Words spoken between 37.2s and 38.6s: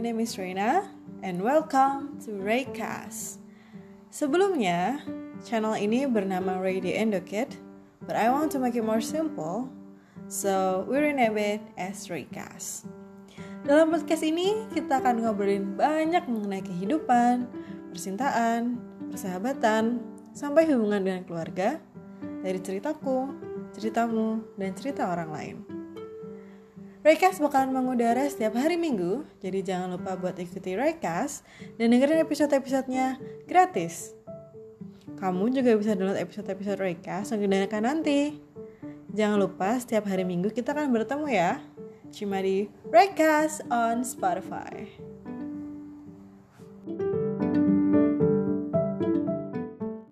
yang didengarkan nanti.